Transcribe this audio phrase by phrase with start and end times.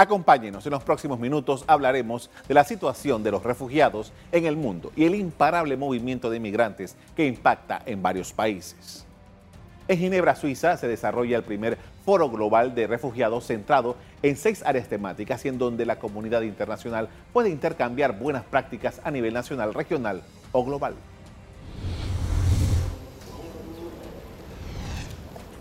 [0.00, 4.92] Acompáñenos, en los próximos minutos hablaremos de la situación de los refugiados en el mundo
[4.94, 9.04] y el imparable movimiento de inmigrantes que impacta en varios países.
[9.88, 14.86] En Ginebra, Suiza, se desarrolla el primer foro global de refugiados centrado en seis áreas
[14.86, 20.22] temáticas y en donde la comunidad internacional puede intercambiar buenas prácticas a nivel nacional, regional
[20.52, 20.94] o global.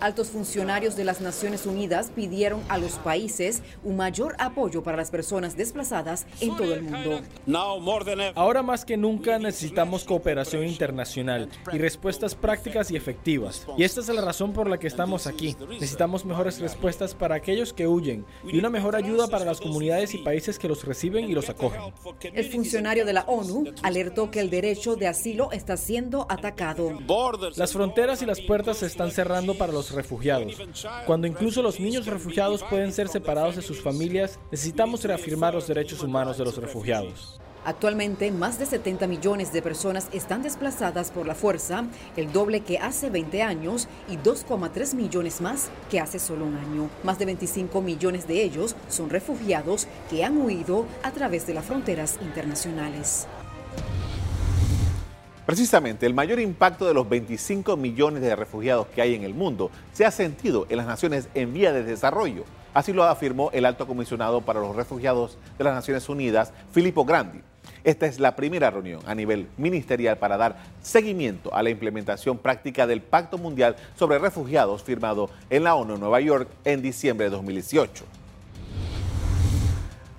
[0.00, 5.10] Altos funcionarios de las Naciones Unidas pidieron a los países un mayor apoyo para las
[5.10, 7.20] personas desplazadas en todo el mundo.
[8.34, 13.66] Ahora más que nunca necesitamos cooperación internacional y respuestas prácticas y efectivas.
[13.78, 15.56] Y esta es la razón por la que estamos aquí.
[15.68, 20.18] Necesitamos mejores respuestas para aquellos que huyen y una mejor ayuda para las comunidades y
[20.18, 21.80] países que los reciben y los acogen.
[22.20, 26.98] El funcionario de la ONU alertó que el derecho de asilo está siendo atacado.
[27.56, 30.56] Las fronteras y las puertas se están cerrando para los refugiados.
[31.06, 36.02] Cuando incluso los niños refugiados pueden ser separados de sus familias, necesitamos reafirmar los derechos
[36.02, 37.40] humanos de los refugiados.
[37.66, 41.84] Actualmente, más de 70 millones de personas están desplazadas por la fuerza,
[42.16, 46.88] el doble que hace 20 años y 2,3 millones más que hace solo un año.
[47.02, 51.64] Más de 25 millones de ellos son refugiados que han huido a través de las
[51.64, 53.26] fronteras internacionales.
[55.46, 59.70] Precisamente, el mayor impacto de los 25 millones de refugiados que hay en el mundo
[59.92, 62.42] se ha sentido en las naciones en vía de desarrollo.
[62.74, 67.42] Así lo afirmó el alto comisionado para los refugiados de las Naciones Unidas, Filippo Grandi.
[67.84, 72.88] Esta es la primera reunión a nivel ministerial para dar seguimiento a la implementación práctica
[72.88, 77.30] del Pacto Mundial sobre Refugiados firmado en la ONU en Nueva York en diciembre de
[77.30, 78.04] 2018.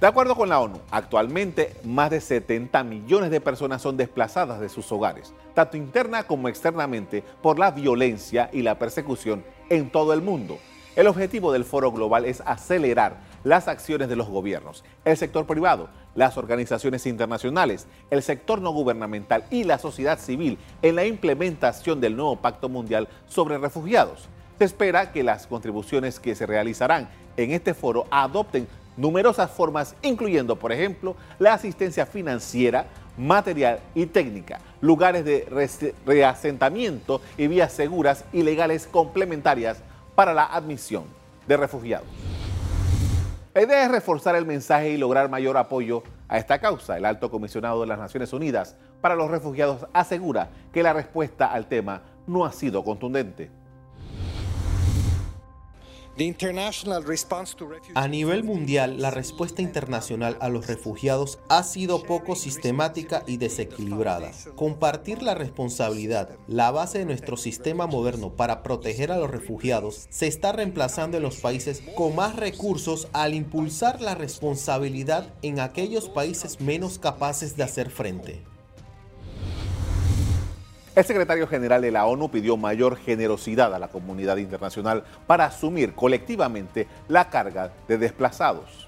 [0.00, 4.70] De acuerdo con la ONU, actualmente más de 70 millones de personas son desplazadas de
[4.70, 10.22] sus hogares, tanto interna como externamente, por la violencia y la persecución en todo el
[10.22, 10.56] mundo.
[10.96, 15.90] El objetivo del foro global es acelerar las acciones de los gobiernos, el sector privado,
[16.14, 22.16] las organizaciones internacionales, el sector no gubernamental y la sociedad civil en la implementación del
[22.16, 24.30] nuevo Pacto Mundial sobre Refugiados.
[24.58, 28.66] Se espera que las contribuciones que se realizarán en este foro adopten
[29.00, 35.46] numerosas formas, incluyendo, por ejemplo, la asistencia financiera, material y técnica, lugares de
[36.06, 39.78] reasentamiento y vías seguras y legales complementarias
[40.14, 41.04] para la admisión
[41.48, 42.06] de refugiados.
[43.54, 46.96] La idea es reforzar el mensaje y lograr mayor apoyo a esta causa.
[46.96, 51.66] El alto comisionado de las Naciones Unidas para los Refugiados asegura que la respuesta al
[51.66, 53.50] tema no ha sido contundente.
[57.94, 64.30] A nivel mundial, la respuesta internacional a los refugiados ha sido poco sistemática y desequilibrada.
[64.54, 70.26] Compartir la responsabilidad, la base de nuestro sistema moderno para proteger a los refugiados, se
[70.26, 76.60] está reemplazando en los países con más recursos al impulsar la responsabilidad en aquellos países
[76.60, 78.42] menos capaces de hacer frente.
[81.00, 85.94] El secretario general de la ONU pidió mayor generosidad a la comunidad internacional para asumir
[85.94, 88.86] colectivamente la carga de desplazados.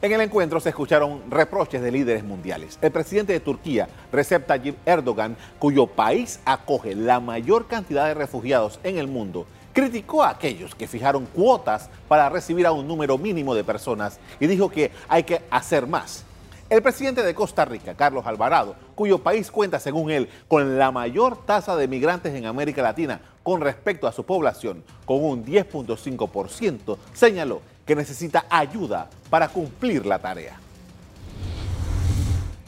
[0.00, 2.80] En el encuentro se escucharon reproches de líderes mundiales.
[2.82, 8.80] El presidente de Turquía, Recep Tayyip Erdogan, cuyo país acoge la mayor cantidad de refugiados
[8.82, 13.54] en el mundo, criticó a aquellos que fijaron cuotas para recibir a un número mínimo
[13.54, 16.24] de personas y dijo que hay que hacer más.
[16.72, 21.44] El presidente de Costa Rica, Carlos Alvarado, cuyo país cuenta, según él, con la mayor
[21.44, 27.60] tasa de migrantes en América Latina con respecto a su población, con un 10.5%, señaló
[27.84, 30.58] que necesita ayuda para cumplir la tarea.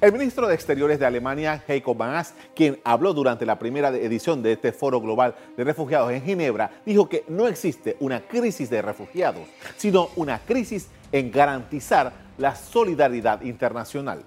[0.00, 4.54] El ministro de Exteriores de Alemania, Heiko Maas, quien habló durante la primera edición de
[4.54, 9.46] este Foro Global de Refugiados en Ginebra, dijo que no existe una crisis de refugiados,
[9.76, 14.24] sino una crisis en garantizar la solidaridad internacional.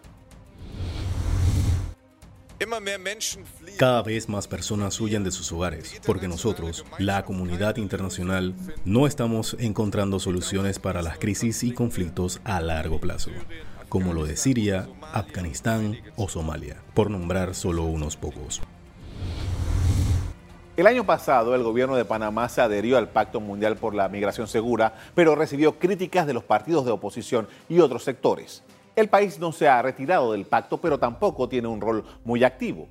[3.77, 9.57] Cada vez más personas huyen de sus hogares porque nosotros, la comunidad internacional, no estamos
[9.59, 13.31] encontrando soluciones para las crisis y conflictos a largo plazo,
[13.89, 18.61] como lo de Siria, Afganistán o Somalia, por nombrar solo unos pocos.
[20.77, 24.45] El año pasado, el gobierno de Panamá se adherió al Pacto Mundial por la Migración
[24.45, 28.61] Segura, pero recibió críticas de los partidos de oposición y otros sectores.
[28.93, 32.89] El país no se ha retirado del pacto, pero tampoco tiene un rol muy activo.